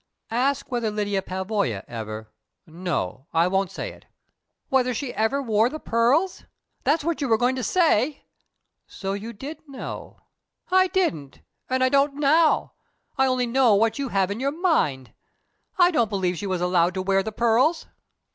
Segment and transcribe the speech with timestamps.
[0.31, 2.31] "Ask whether Lyda Pavoya ever
[2.65, 4.07] no, I won't say it!"
[4.69, 6.43] "Whether she ever wore the pearls?
[6.83, 8.23] That's what you were going to say!"
[8.87, 10.21] "So you did know?"
[10.71, 11.41] "I didn't.
[11.69, 12.73] And I don't now.
[13.15, 15.13] I only know what you have in your mind.
[15.77, 17.85] I don't believe she was allowed to wear the pearls."